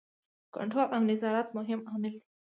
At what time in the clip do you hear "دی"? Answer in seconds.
2.13-2.19